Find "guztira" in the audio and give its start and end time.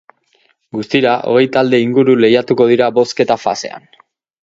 0.77-1.11